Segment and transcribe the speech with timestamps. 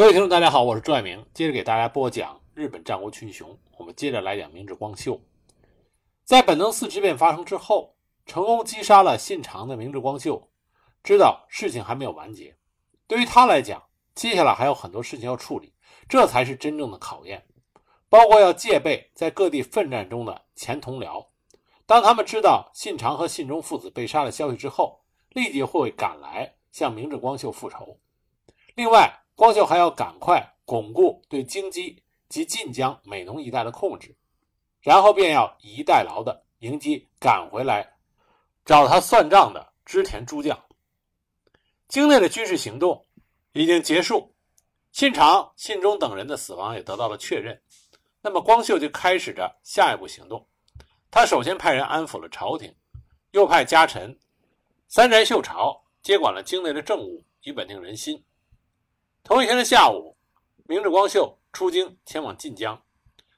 [0.00, 3.54] 各位听众，大家好，我是朱爱明，接着给大家播讲日本战国群雄。
[3.76, 5.20] 我们接着来讲明治光秀。
[6.24, 10.50] 在本能寺之变发生之后，成功击杀了信长的明治光秀，
[11.02, 12.56] 知道事情还没有完结。
[13.06, 13.82] 对于他来讲，
[14.14, 15.74] 接下来还有很多事情要处理，
[16.08, 17.44] 这才是真正的考验，
[18.08, 21.26] 包括要戒备在各地奋战中的前同僚。
[21.84, 27.98] 当他们知道信长和信忠父子被杀的消息之后，立即会赶来向明治光秀复仇。
[28.76, 31.96] 另外，光秀还要赶快巩固对京畿
[32.28, 34.14] 及晋江、美浓一带的控制，
[34.82, 37.94] 然后便要以逸待劳的迎击赶回来
[38.66, 40.62] 找他算账的织田诸将。
[41.88, 43.06] 京内的军事行动
[43.52, 44.34] 已经结束，
[44.92, 47.58] 信长、信忠等人的死亡也得到了确认。
[48.20, 50.46] 那么光秀就开始着下一步行动。
[51.10, 52.76] 他首先派人安抚了朝廷，
[53.30, 54.18] 又派家臣
[54.86, 58.22] 三宅秀朝接管了京内的政务，以稳定人心。
[59.22, 60.16] 同一天的下午，
[60.64, 62.82] 明治光秀出京前往晋江，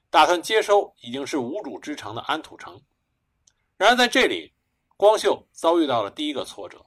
[0.09, 2.81] 打算接收已经是无主之城的安土城。
[3.77, 4.53] 然而在这里，
[4.97, 6.83] 光秀遭遇到了第一个挫折。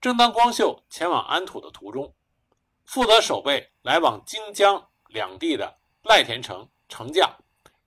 [0.00, 2.14] 正当光秀前往安土的途中，
[2.84, 7.30] 负责守备来往京江两地的赖田城城将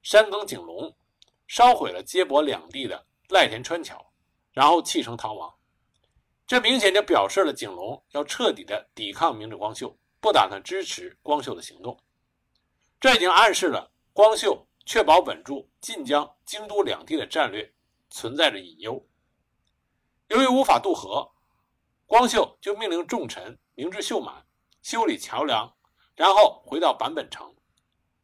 [0.04, 0.95] 山更景隆，
[1.48, 4.11] 烧毁了接驳两地的赖田川桥，
[4.52, 5.56] 然后弃城逃亡。
[6.45, 9.95] 这明显就表示了景隆要彻底的抵抗明治光秀。
[10.22, 11.98] 不打算支持光秀的行动，
[13.00, 17.73] 这已经暗示了光秀确保稳住晋江、京都两地的战略
[18.09, 19.08] 存在着隐忧。
[20.28, 21.31] 由于无法渡河，
[22.06, 24.45] 光秀就命令重臣明智秀满
[24.81, 25.73] 修理桥梁，
[26.16, 27.56] 然后回到坂本城，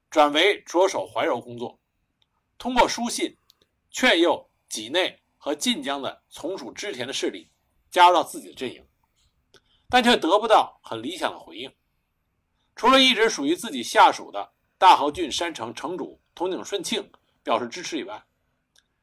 [0.10, 1.80] 转为着手怀柔工作，
[2.58, 3.38] 通过书信
[3.90, 7.50] 劝诱己内和晋江的从属织田的势力
[7.90, 8.86] 加入到自己的阵营，
[9.88, 11.74] 但却得不到很理想的回应。
[12.76, 17.10] 除了一直属于自己下属的大和郡山城城主筒井顺庆
[17.42, 18.22] 表示支持以外，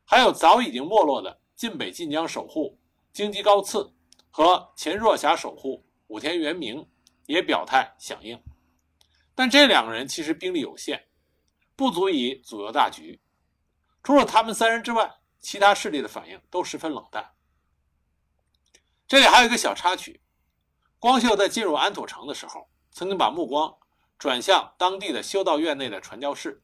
[0.04, 2.78] 还有早已经没落的晋北晋江守护
[3.12, 3.90] 京畿高次
[4.30, 6.86] 和前若霞守护武田元明
[7.24, 8.38] 也表态响应。
[9.34, 11.08] 但这两个人其实兵力有限，
[11.74, 13.18] 不足以左右大局。
[14.02, 17.32] 除了他们三人之外，其他势力的反应都十分冷淡。
[19.08, 20.20] 这里还有一个小插曲：
[20.98, 22.68] 光秀在进入安土城的时候。
[22.92, 23.79] 曾经把目光
[24.19, 26.63] 转向当地的修道院内的传教士，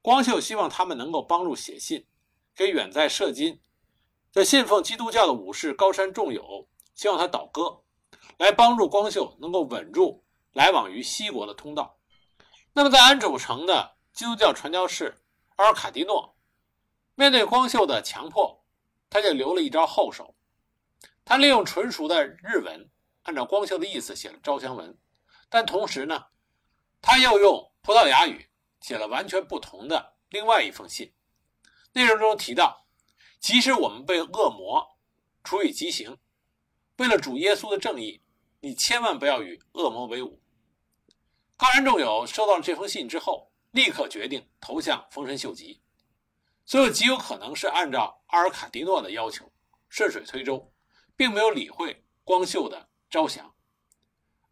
[0.00, 2.06] 光秀希望他们能够帮助写信
[2.54, 3.60] 给远在射津
[4.32, 7.82] 的信奉基督教的武士高山重友，希望他倒戈，
[8.38, 11.98] 来帮助光秀能够稳住来往于西国的通道。
[12.72, 15.22] 那么，在安土城的基督教传教士
[15.56, 16.36] 阿尔卡迪诺
[17.14, 18.64] 面对光秀的强迫，
[19.08, 20.34] 他就留了一招后手，
[21.24, 22.90] 他利用纯熟的日文，
[23.22, 24.98] 按照光秀的意思写了招降文。
[25.48, 26.26] 但同时呢，
[27.00, 31.14] 他又用葡萄牙语写了完全不同的另外一封信，
[31.92, 32.86] 内容中提到，
[33.38, 34.98] 即使我们被恶魔
[35.44, 36.18] 处以极刑，
[36.98, 38.22] 为了主耶稣的正义，
[38.60, 40.42] 你千万不要与恶魔为伍。
[41.56, 45.80] 高山重友收到了这封信之后，立刻决定投向丰臣秀吉，
[46.64, 49.50] 所以极有可能是按照阿尔卡迪诺的要求
[49.88, 50.72] 顺水推舟，
[51.16, 53.55] 并没有理会光秀的招降。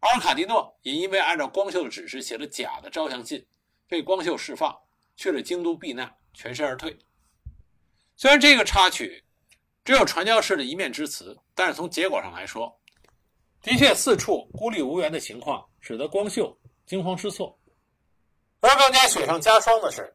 [0.05, 3.43] 阿尔卡迪诺也因为按照光秀的指示写了假的招降信，
[3.87, 4.77] 被光秀释放，
[5.15, 6.95] 去了京都避难，全身而退。
[8.15, 9.23] 虽然这个插曲
[9.83, 12.79] 只有传教士的一面之词，但是从结果上来说，
[13.63, 16.55] 的确四处孤立无援的情况，使得光秀
[16.85, 17.57] 惊慌失措。
[18.59, 20.13] 而更加雪上加霜的是，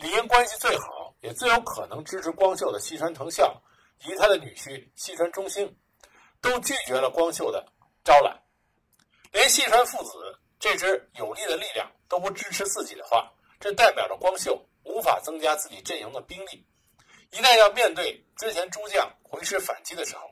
[0.00, 3.54] 理应关系最好也最有可能支持光秀的西川藤孝
[4.00, 5.72] 以及他的女婿西川忠兴，
[6.40, 7.64] 都拒绝了光秀的
[8.02, 8.36] 招揽。
[9.32, 13.30] 连细川父子这支有力的力量都不支持自己的话，
[13.60, 16.66] 这代表着光秀无法增加自己阵营的兵力。
[17.30, 20.30] 一旦要面对之前诸将回师反击的时候，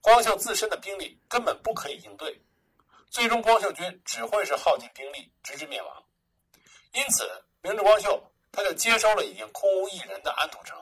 [0.00, 2.42] 光秀自身的兵力根本不可以应对，
[3.10, 6.02] 最终光秀军只会是耗尽兵力，直至灭亡。
[6.92, 7.30] 因此，
[7.60, 10.76] 明治光秀他就接收了已经空无一人的安土城，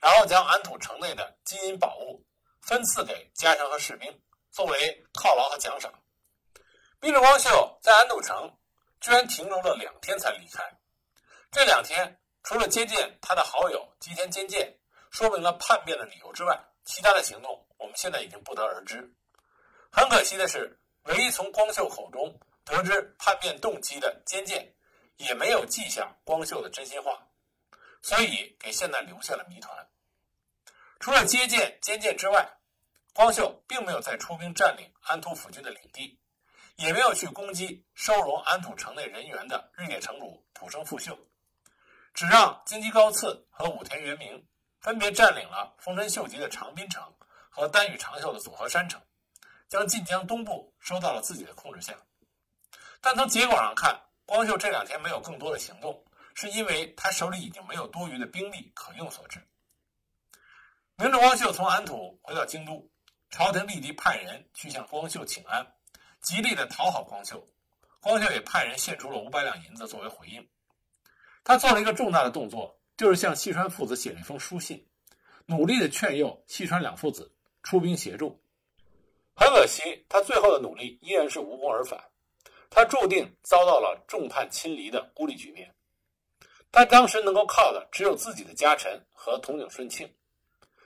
[0.00, 2.24] 然后将安土城内的金银宝物
[2.62, 4.08] 分赐给家臣和士兵，
[4.52, 5.92] 作为犒劳和奖赏。
[7.04, 8.50] 明治光秀在安土城
[8.98, 10.64] 居然停留了两天才离开。
[11.52, 14.74] 这两天除了接见他的好友吉田兼见，
[15.10, 19.12] 说明了叛变的理由之外，其他的行动我们现在已经不得而知。
[19.92, 24.74] 很可惜的是，唯一从光秀口中得知叛变动机的兼见，
[25.18, 27.28] 也没有记下光秀的真心话，
[28.00, 29.86] 所以给现在留下了谜团。
[31.00, 32.50] 除了接见兼见之外，
[33.12, 36.18] 光秀并没有再出兵占领安土府军的领地。
[36.76, 41.16] 也没有去攻击收容安土城内人员的日野城主浦生富秀，
[42.12, 44.46] 只让金基高次和武田元明
[44.80, 47.02] 分别占领了丰臣秀吉的长滨城
[47.48, 49.00] 和丹羽长秀的佐和山城，
[49.68, 51.94] 将晋江东部收到了自己的控制下。
[53.00, 56.04] 但从结果上看，光秀这两天没有更多的行动，
[56.34, 59.46] 是因为他手里已经没有多余的兵力可用所致。
[60.96, 62.90] 明治光秀从安土回到京都，
[63.30, 65.66] 朝廷立即派人去向光秀请安，
[66.24, 67.46] 极力的讨好光秀。
[68.00, 70.44] 光秀也派人献出了五百两银子作为回应。
[71.44, 74.86] 他做了一个重大的动作，就是向细川父子写了一封书信，
[75.46, 77.32] 努力的劝诱细川两父子
[77.62, 78.42] 出兵协助。
[79.36, 82.02] 很可惜，他最后的努力依然是无功而返。
[82.70, 85.74] 他注定遭到了众叛亲离的孤立局面。
[86.72, 90.12] 他当时能够靠的只有自己的家臣和统领顺庆。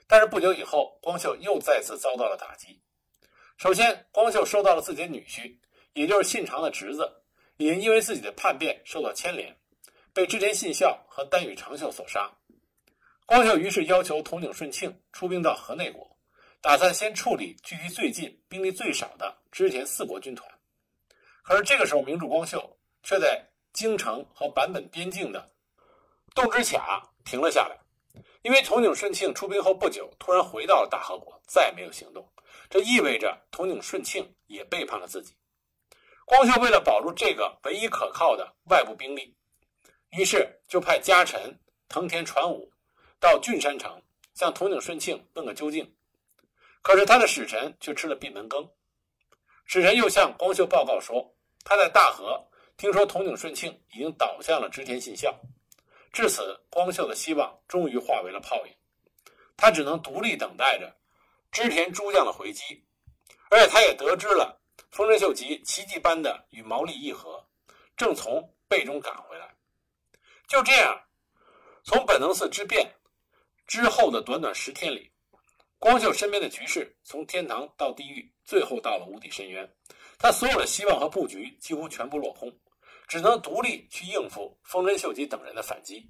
[0.07, 2.81] 但是不久以后，光秀又再次遭到了打击。
[3.59, 5.53] 首先，光秀收到了自己的女婿，
[5.91, 7.11] 也就是信长的侄子，
[7.57, 9.53] 也因为自己的叛变受到牵连，
[10.13, 12.31] 被织田信孝和丹羽长秀所杀。
[13.25, 16.09] 光秀于是要求统领顺庆出兵到河内国，
[16.61, 20.49] 打算先处理距离最近、兵力最少的织田四国军团。
[21.43, 25.51] 可是这个时候，明治光秀却在京城和坂本边境的
[26.33, 27.77] 洞之卡停了下来。
[28.41, 32.25] 因为统领顺庆出兵后不久，突然回到了大和国，再没有行动。
[32.69, 35.35] 这意味着统领顺庆也背叛了自己。
[36.25, 39.35] 光秀为了保住这个唯一可靠的外部兵力，
[40.11, 42.71] 于是就派家臣藤田传武
[43.19, 44.01] 到郡山城
[44.35, 45.95] 向统领顺庆问个究竟。
[46.81, 48.69] 可是他的使臣却吃了闭门羹。
[49.65, 51.35] 使臣又向光秀报告说，
[51.65, 55.39] 他在大和听说统领顺庆已经倒向了织田信孝。
[56.13, 58.73] 至此，光秀的希望终于化为了泡影，
[59.57, 60.95] 他只能独立等待着
[61.51, 62.85] 织田诸将的回击，
[63.49, 64.61] 而且他也得知了
[64.91, 67.45] 丰臣秀吉奇迹般的与毛利议和，
[67.97, 69.55] 正从背中赶回来。
[70.47, 70.99] 就这样，
[71.83, 72.95] 从本能寺之变
[73.67, 75.11] 之后的短短十天里，
[75.77, 79.69] 光秀身边的局势从天堂到地狱，最后到了无底深渊，
[80.17, 82.51] 他所有的希望和布局几乎全部落空。
[83.07, 86.07] 只能独立去应付丰臣秀吉等人的反击。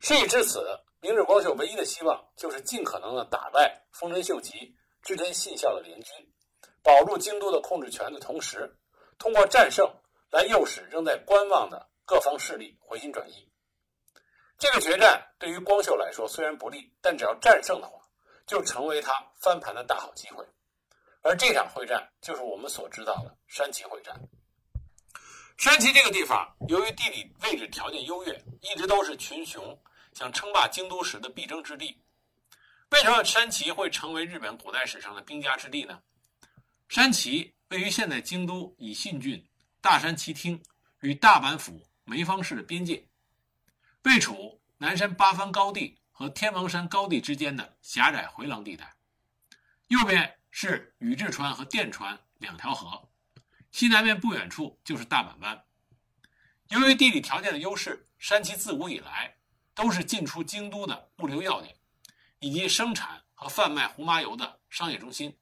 [0.00, 0.58] 事已至此，
[1.02, 4.72] 明治光秀唯一的希望就是尽可能的打败丰臣秀吉、
[5.02, 6.14] 织田信孝的联军，
[6.80, 8.72] 保住京都的控制权的同时，
[9.18, 9.84] 通过战胜
[10.30, 13.50] 来诱使仍在观望的各方势力回心转意。
[14.58, 18.00] 这个决战对于光秀来说虽然不利，但只要战胜的话，
[18.46, 20.46] 就成为他翻盘的大好机会。
[21.22, 24.14] 而这场会战就是我们所知道的山崎会战。
[25.56, 29.76] 山崎这个地方，由于地理位置条件优越，一直都是群雄
[30.14, 32.00] 想称霸京都时的必争之地。
[32.90, 36.02] 为什么山崎会成为日本古代史上的兵家之地呢？
[36.88, 39.48] 山崎位于现在京都以信郡
[39.80, 40.62] 大山崎町
[41.00, 43.08] 与大阪府梅芳市的边界，
[44.02, 48.94] 位处南山八幡高地和天王山高地之间的狭窄回廊地带，
[49.88, 53.08] 右边是宇治川和电川两条河。
[53.70, 55.64] 西南面不远处就是大阪湾。
[56.68, 59.34] 由于地理条件的优势，山崎自古以来
[59.74, 61.76] 都是进出京都的物流要点，
[62.40, 65.38] 以及生产和贩卖胡麻油的商业中心。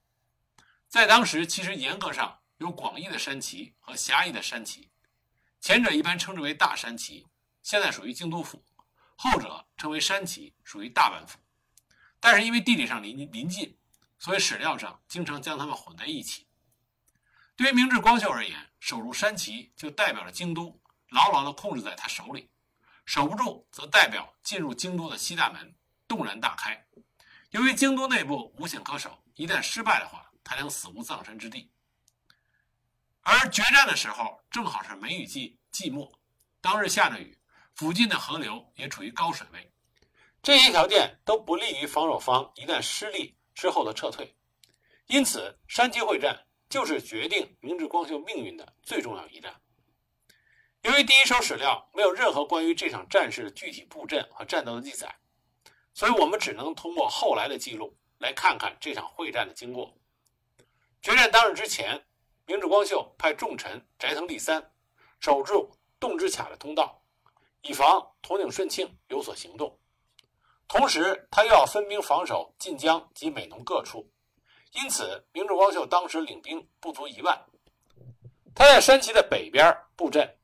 [0.89, 4.91] 在当时，其实严格上有广义的山崎和狭义的山崎，
[5.61, 7.27] 前者一般称之为大山崎，
[7.63, 8.59] 现在属于京都府；
[9.17, 11.39] 后者称为山崎，属于大阪府。
[12.19, 13.79] 但是因为地理上临临近，
[14.19, 16.47] 所以史料上经常将它们混在一起。
[17.57, 22.49] 对于明治光秀而言，守住山崎就代表着京都牢牢地控制在他手里；
[23.11, 25.75] 守不住，则代表进入京都的西大门
[26.07, 26.87] 洞然大开。
[27.51, 31.73] 由于京都内部无险可守，一旦失败的话，他将死无葬身之地。
[33.23, 36.21] 而决战的时候，正好是梅雨季季末，
[36.61, 37.37] 当日下着雨，
[37.75, 39.73] 附近的河流也处于高水位，
[40.41, 44.37] 这些条件都不利于防守方一旦失利之后的撤退。
[45.09, 46.47] 因此，山崎会战。
[46.69, 49.61] 就是决定明治光秀命运的最重要一战。
[50.83, 55.15] 由于第一手史料没有任何关于这场战事的具体布阵和战斗的记载，
[55.93, 59.95] 所以我们只能通过后来的记录来看看这场会战的经过。
[61.03, 62.03] 决战当日之前，
[62.47, 64.73] 明治光秀派重臣斋藤利三
[65.21, 67.03] 守住洞之卡的通道，
[67.63, 69.79] 以防统领顺庆有所行动。
[70.67, 74.11] 同时，他又要分兵防守晋江及美浓各处。
[74.73, 77.45] 因此，明治光秀当时领兵不足一万。
[78.55, 80.39] 他在山崎的北边布阵，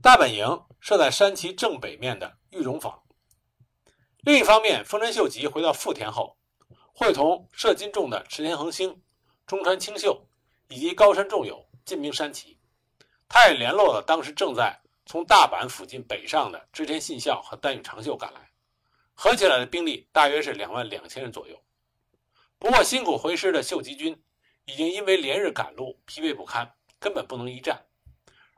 [0.00, 3.02] 大本营设在山崎正北面的玉荣坊。
[4.20, 6.38] 另一方面，丰臣秀吉回到富田后，
[6.94, 9.02] 会同射金重的池田恒星、
[9.44, 10.24] 中川清秀
[10.68, 12.60] 以及高山重友进兵山崎。
[13.28, 18.52] 他也联络了当时正在从大阪附近北上的织田信孝和丹羽长秀赶来，
[19.14, 21.60] 合起来的兵力大约是两万两千人左右。
[22.60, 24.22] 不过，辛苦回师的秀吉军
[24.64, 27.84] 已经因为连日赶路疲惫不堪，根本不能一战。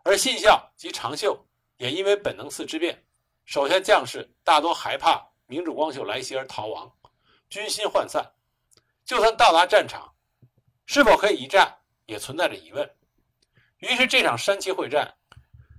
[0.05, 3.05] 而信孝及长秀也因为本能寺之变，
[3.45, 6.91] 手下将士大多害怕明治光秀来袭而逃亡，
[7.49, 8.25] 军心涣散。
[9.05, 10.15] 就算到达战场，
[10.87, 11.77] 是否可以一战
[12.07, 12.89] 也存在着疑问。
[13.79, 15.13] 于是这场山崎会战，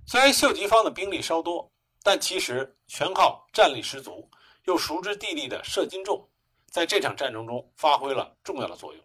[0.06, 4.28] 虽然秀吉方的兵力稍多，但其实全靠战力十足
[4.64, 6.28] 又熟知地利的射金重。
[6.66, 9.04] 在这场战争中发挥了重要的作用。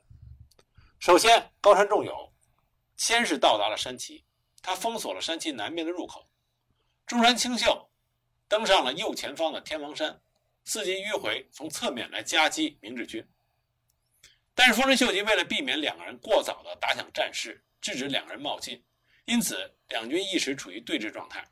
[1.00, 2.34] 首先，高山重友
[2.96, 4.26] 先是到达了山崎，
[4.68, 6.28] 他封锁了山崎南面的入口。
[7.06, 7.90] 中山清秀
[8.50, 10.20] 登上了右前方的天王山，
[10.66, 13.26] 伺机迂回从侧面来夹击明治军。
[14.54, 18.84] 但是丰臣秀吉为了避免两个人过早的打响战事，制止两个人冒进，
[19.24, 21.48] 因此两军一时处于对峙状态。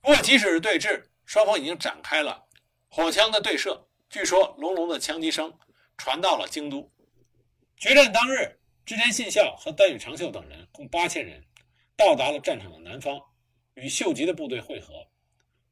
[0.00, 2.46] 不过，即使是对峙，双方已经展开了
[2.88, 3.88] 火枪的对射。
[4.08, 5.58] 据说，隆隆的枪击声
[5.96, 6.88] 传到了京都。
[7.76, 11.44] 决战当日，织田信孝和丹羽长秀等人共八千人
[11.98, 13.20] 到达了战场的南方，
[13.74, 15.08] 与秀吉的部队会合。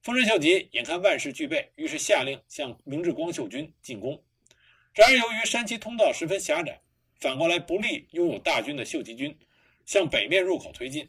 [0.03, 4.21] 丰臣秀吉眼看万事俱备，于是下令向明治光秀军进攻。
[4.93, 6.83] 然而，由于山崎通道十分狭窄，
[7.21, 9.39] 反过来不利拥有大军的秀吉军
[9.85, 11.09] 向北面入口推进。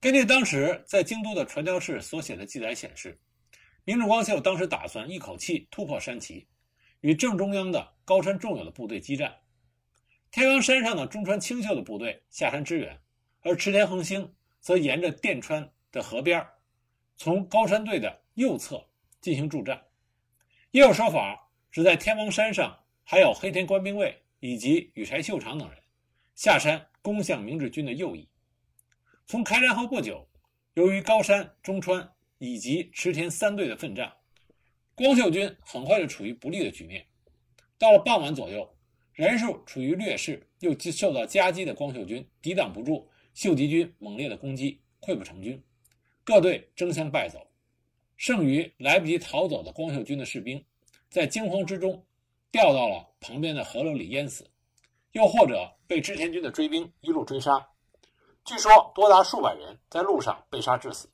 [0.00, 3.20] 根据当时在京都的传教士所写的记载显示。
[3.84, 6.48] 明治光秀当时打算一口气突破山崎，
[7.00, 9.36] 与正中央的高山重友的部队激战。
[10.30, 12.98] 天王山上的中川清秀的部队下山支援，
[13.44, 16.44] 而池田恒星则沿着电川的河边，
[17.14, 18.84] 从高山队的右侧
[19.20, 19.80] 进行助战。
[20.72, 25.78] 也有说法是在天王山上还有黑田官兵卫以及羽柴秀长等人
[26.34, 28.28] 下山攻向明治军的右翼。
[29.26, 30.28] 从开战后不久，
[30.72, 32.10] 由于高山、中川。
[32.38, 34.12] 以及池田三队的奋战，
[34.94, 37.06] 光秀军很快就处于不利的局面。
[37.78, 38.76] 到了傍晚左右，
[39.14, 45.60] 人数处于劣势又受到夹击的光秀军抵挡不住秀吉军猛烈的攻击，溃不成军，
[46.24, 47.44] 各队争相败走。
[48.16, 50.64] 剩余来不及逃走的光秀军的士兵，
[51.10, 52.06] 在惊慌之中
[52.52, 54.48] 掉到了旁边的河流里淹死，
[55.12, 57.68] 又或者被织田军的追兵一路追杀。
[58.44, 61.10] 据说多达数百人在路上被杀致死。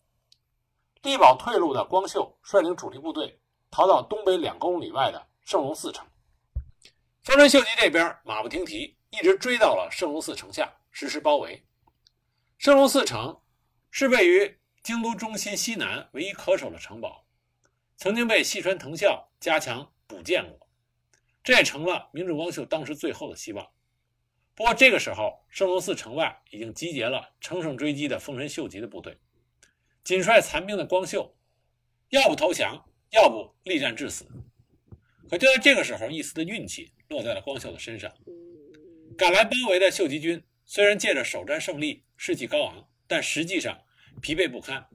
[1.03, 6.07] 力保退路的光秀率领主力部队逃到东北两公里外的圣龙寺城。
[7.23, 11.65] 丰臣秀吉这边马不停蹄，一直追到了圣龙寺城下，实施包围。
[12.61, 13.41] 圣龙寺城
[13.91, 17.27] 是位于京都中心西南唯一可守的城堡，
[17.97, 20.69] 曾经被细川藤孝加强补建过，
[21.43, 23.67] 这也成了明治光秀当时最后的希望。
[24.55, 29.17] 不过这个时候，圣龙寺城外已经集结了乘胜追击的丰臣秀吉的部队。
[30.05, 31.35] 仅率残兵的光秀，
[32.11, 32.79] 要不投降，
[33.13, 34.27] 要不力战致死。
[35.31, 38.13] 可就在这个时候，一丝的运气落在了光秀的身上。
[39.17, 43.83] 赶来包围的秀吉军虽然借着首战胜利士气高昂，但实际上
[44.21, 44.87] 疲惫不堪。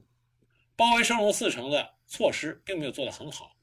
[0.76, 3.58] 包围圣龙寺城的措施并没有做得很好。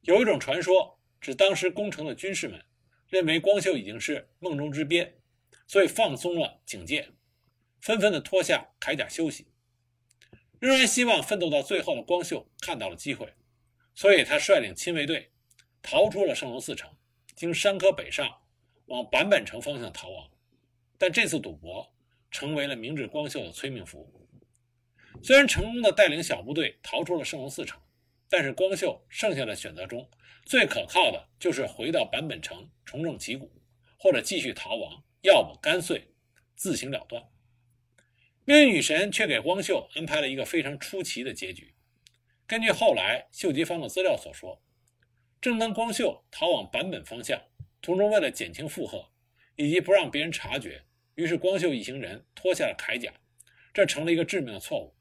[0.00, 2.60] 有一种传说，指当时攻城的军士们
[3.06, 5.14] 认为光秀已经是梦中之鳖，
[5.68, 7.08] 所以放松了警戒，
[7.80, 9.46] 纷纷的脱下铠甲休息。
[10.58, 13.32] 仍然希望奋斗到最后的光秀看到了机会，
[13.94, 15.30] 所以他率领亲卫队
[15.82, 16.90] 逃出了圣龙寺城，
[17.36, 18.42] 经山科北上，
[18.86, 20.28] 往坂本城方向逃亡。
[20.98, 21.94] 但这次赌博
[22.32, 24.12] 成为了明治光秀的催命符。
[25.22, 27.80] 虽然成功的带领小部队逃出了圣龙寺城，
[28.28, 30.10] 但是光秀剩下的选择中
[30.44, 33.52] 最可靠的就是回到坂本城重整旗鼓，
[33.98, 36.08] 或者继续逃亡，要么干脆
[36.56, 37.22] 自行了断。
[38.44, 41.74] 命运女神却给光秀安排了一个非常出奇的结局。
[42.46, 44.60] 根据后来秀吉方的资料所说，
[45.40, 47.40] 正当光秀逃往坂本方向
[47.80, 49.10] 途中，为了减轻负荷
[49.56, 50.84] 以及不让别人察觉，
[51.22, 53.12] 于是光秀一行人脱下了铠甲，
[53.72, 54.92] 这成了一个致命的错误。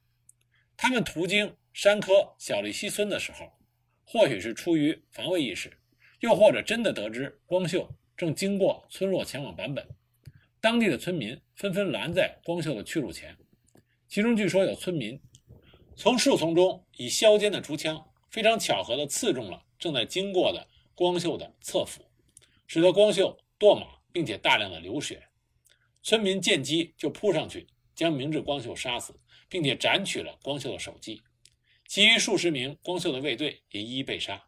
[0.78, 3.51] 他们途经山科小笠西村的时候，
[4.06, 5.75] 或许是出于防卫意识，
[6.20, 9.84] 又或者真的得知光秀正经过村落前往坂本。
[10.60, 13.36] 当地的村民纷纷拦在光秀的去路前，
[14.08, 15.20] 其中据说有村民
[15.96, 18.00] 从树丛中以削尖的竹枪
[18.30, 22.06] 非常巧合地刺中了正在经过的光秀的侧腹，
[22.68, 25.28] 使得光秀堕马，并且大量的流血。
[26.01, 31.22] 村民见机就扑上去将明治光秀杀死，并且斩取了光秀的首级。
[31.88, 34.48] 其余数十名光秀的卫队也一一被杀。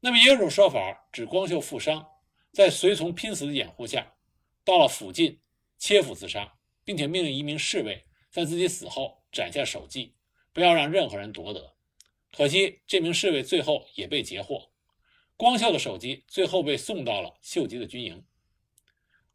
[0.00, 2.06] 那么也有种说法指光秀负伤，
[2.52, 4.14] 在随从拼死的掩护下。
[4.64, 5.40] 到了附近，
[5.78, 6.54] 切腹自杀。
[6.88, 10.14] 并且命令一名侍卫在自己死后斩下首级，
[10.54, 11.76] 不要让任何人夺得。
[12.32, 14.70] 可惜这名侍卫最后也被截获，
[15.36, 18.24] 光秀的首级最后被送到了秀吉的军营。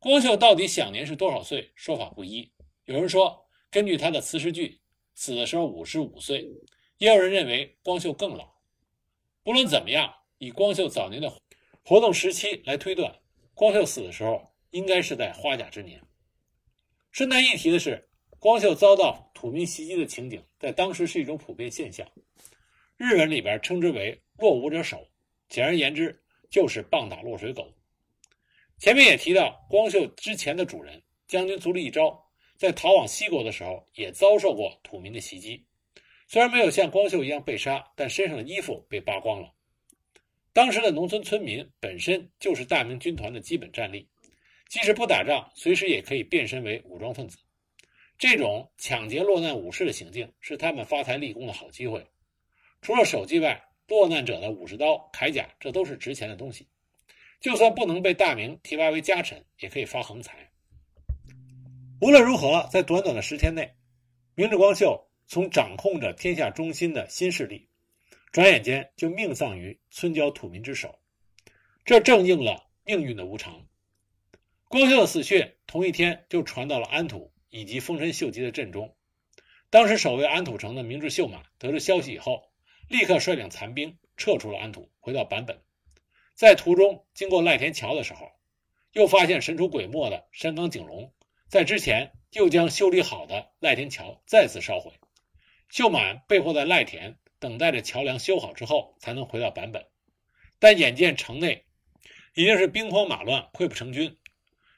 [0.04, 1.72] 光秀到底享年是多少岁？
[1.76, 2.52] 说法不一。
[2.84, 4.82] 有人说，根据他的辞世据，
[5.16, 6.42] 死的时候五十五岁；
[6.98, 8.56] 也有人认为光秀更老。
[9.44, 11.34] 不论怎么样，以光秀早年的
[11.86, 13.18] 活动时期来推断，
[13.54, 16.02] 光秀死的时候应该是在花甲之年。
[17.14, 22.06] 顺带一提的是，光秀遭到土民袭击的情景在当时是一种普遍现象，
[22.98, 25.08] 日文里边称之为“落伍者守”，
[25.48, 27.74] 简而言之就是棒打落水狗。
[28.84, 32.22] 前面也提到，光秀之前的主人将军足利义昭
[32.58, 35.66] 在逃往西国的时候也遭受过土民的袭击，
[36.28, 39.54] 虽然没有像光秀一样被杀，但身上的衣服被扒光了。
[40.52, 44.06] 当时的农村村民本身就是大明军团的基本战力，
[44.68, 47.38] 即使不打仗，随时也可以变身为武装分子。
[48.18, 52.06] 这种抢劫落难武士的行径是他们发财立功的好机会。
[52.82, 56.68] 除了手机外，落难者的武士刀、铠甲，这都是值钱的东西。
[57.44, 60.50] 就算不能被大明提拔为家臣，也可以发横财。
[62.00, 63.74] 无论如何，在短短的十天内，
[64.34, 67.68] 明治光秀从掌控着天下中心的新势力，
[68.32, 70.98] 转眼间就命丧于村郊土民之手，
[71.84, 73.68] 这正应了命运的无常。
[74.70, 78.96] 光秀的死讯同一天就传到了安土以及丰臣秀吉的阵中。
[79.70, 82.50] 当时守卫安土城的明智秀马得知消息以后，
[82.88, 85.62] 立刻率领残兵撤出了安土，回到坂本。
[86.34, 88.32] 在途中经过赖田桥的时候，
[88.92, 91.14] 又发现神出鬼没的山冈景隆
[91.48, 94.92] 在之前又将修理好的赖田桥再次烧毁。
[95.70, 99.88] 秀满被迫在赖田等待着桥梁修好之后才能回到坂本，
[100.60, 101.66] 但眼见城内
[102.36, 104.18] 已经是兵荒马乱、溃不成军，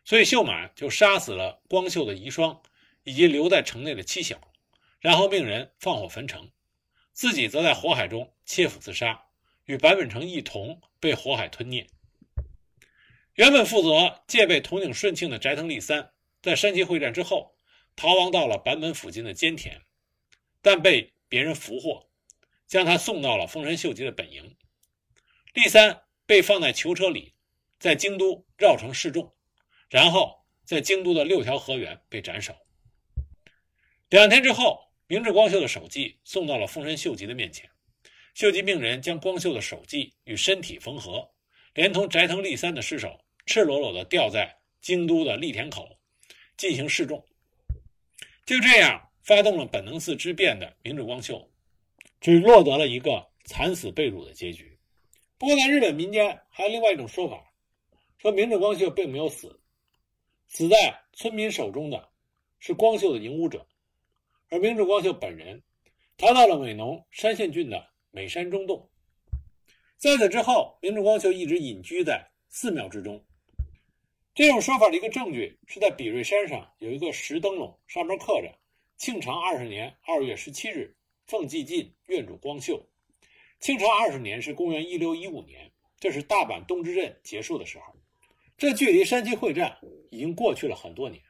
[0.03, 2.59] 所以秀满就杀死了光秀的遗孀
[3.03, 4.39] 以及留在城内的妻小，
[4.99, 6.49] 然后命人放火焚城，
[7.11, 9.24] 自己则在火海中切腹自杀。
[9.65, 11.87] 与坂本城一同被火海吞灭。
[13.33, 17.55] 原本负责戒备统领顺庆的斋藤利三，在山崎会战之后，
[17.95, 19.81] 逃亡到了坂本附近的坚田，
[20.61, 22.09] 但被别人俘获，
[22.65, 24.55] 将他送到了丰臣秀吉的本营。
[25.53, 27.33] 利三被放在囚车里，
[27.79, 29.33] 在京都绕城示众，
[29.89, 32.55] 然后在京都的六条河原被斩首。
[34.09, 37.69] 两天之后，明智光秀的首级送到了丰臣秀吉的面前。
[38.35, 41.25] 秀吉命人将光秀的手迹与身体缝合，
[41.73, 45.97] 连同斋藤利三的尸首，赤裸裸地吊在京都的立田口
[46.57, 47.25] 进行示众。
[48.45, 51.49] 就这样，发动了本能寺之变的明治光秀，
[52.19, 54.77] 只落得了一个惨死被辱的结局。
[55.37, 57.41] 不过，在日本民间还有另外一种说法，
[58.17, 59.57] 说明治光秀并没有死，
[60.49, 62.09] 死在村民手中的
[62.59, 63.65] 是光秀的影武者，
[64.49, 65.63] 而明治光秀本人
[66.17, 67.94] 逃到了美浓山县郡的。
[68.15, 68.89] 美山中洞，
[69.97, 73.21] 在此之后，明治光秀一直隐居在寺庙之中。
[74.33, 78.57] 这种说法的一个证据是在比瑞山上有一个石灯笼，上面刻着
[78.95, 80.95] “庆长二十年二月十七日，
[81.27, 82.87] 奉祭进院主光秀”。
[83.59, 87.93] 庆长二十年是公元一六一五年，这是大阪东之阵结束的时候，
[88.57, 89.77] 这距离山崎会战
[90.09, 91.21] 已经过去了很多年。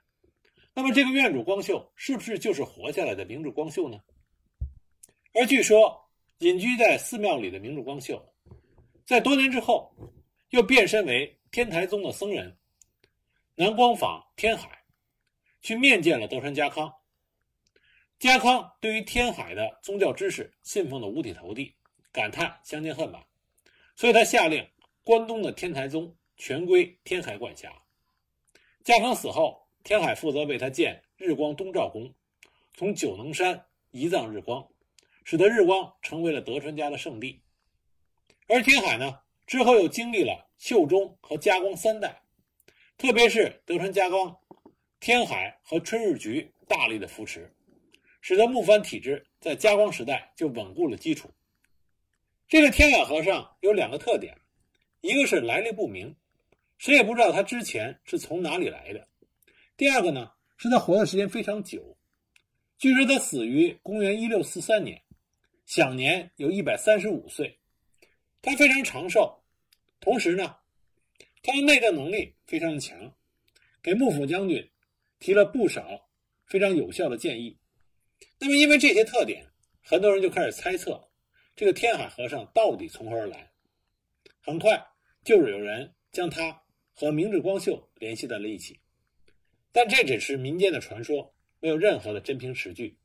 [0.75, 3.99] 那么，这个院主光秀是不是就是活下来的明治光秀呢？
[5.33, 6.04] 而据说。
[6.39, 8.21] 隐居在寺庙里的明治光秀，
[9.05, 9.95] 在多年之后，
[10.49, 12.57] 又变身为天台宗的僧人，
[13.55, 14.83] 南光坊天海，
[15.61, 16.93] 去面见了德川家康。
[18.19, 21.73] 家康对于天海的宗教知识信奉的五体投地，
[22.11, 23.25] 感叹相见恨晚，
[23.95, 24.67] 所以他下令
[25.03, 27.71] 关东的天台宗全归天海管辖。
[28.83, 32.13] 家康死后，天海负责为他建日光东照宫，
[32.73, 34.67] 从九能山移葬日光。
[35.25, 37.41] 使得日光成为了德川家的圣地，
[38.47, 42.21] 而天海呢，之后又经历了秀忠和家光三代，
[42.95, 44.37] 特别是德川家光、
[44.99, 47.51] 天海和春日局大力的扶持，
[48.21, 51.27] 使得木藩体制在家光时代就稳固了基础。
[52.47, 54.37] 这个天海和尚有两个特点，
[55.01, 56.15] 一个是来历不明，
[56.77, 58.99] 谁也不知道他之前是从哪里来的；
[59.75, 61.97] 第二个呢，是他活的时间非常久，
[62.77, 65.01] 据说他死于公元一六四三年。
[65.65, 67.59] 享年有一百三十五岁，
[68.41, 69.43] 他非常长寿，
[69.99, 70.55] 同时呢，
[71.41, 73.13] 他的内政能力非常强，
[73.81, 74.69] 给幕府将军
[75.19, 76.07] 提了不少
[76.45, 77.57] 非常有效的建议。
[78.37, 79.45] 那么，因为这些特点，
[79.81, 81.09] 很多人就开始猜测
[81.55, 83.51] 这个天海和尚到底从何而来。
[84.41, 84.85] 很快，
[85.23, 86.61] 就是有人将他
[86.93, 88.79] 和明治光秀联系在了一起，
[89.71, 92.95] 但这只是民间的传说，没有任何的真凭实据。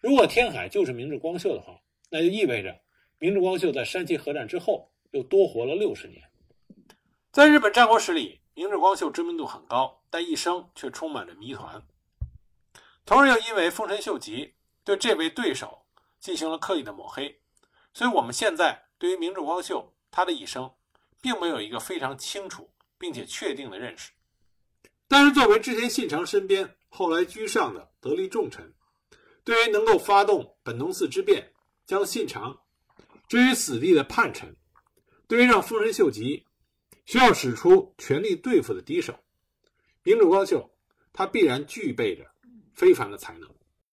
[0.00, 2.80] 如果天海就是明智光秀的话，那就意味着
[3.18, 6.22] 明智光秀在山崎合战之后又多活了六十年。
[7.32, 11.82] 在日本战国史里，明智光秀知名度很高，但一生却充满着谜团。
[13.04, 15.84] 同时，又因为丰臣秀吉对这位对手
[16.20, 17.40] 进行了刻意的抹黑，
[17.92, 20.72] 所以我们现在对于明智光秀他的一生，
[21.20, 24.12] 并没有一个非常清楚并且确定的认识。
[25.08, 28.72] 但是，作为之前信长身边后来居上的得力重臣，
[29.48, 31.50] 对于能够发动本能寺之变，
[31.86, 32.54] 将信长
[33.28, 34.54] 置于死地的叛臣，
[35.26, 36.44] 对于让丰臣秀吉
[37.06, 39.18] 需要使出全力对付的敌手，
[40.02, 40.70] 明主光秀
[41.14, 42.30] 他必然具备着
[42.74, 43.48] 非凡的才能。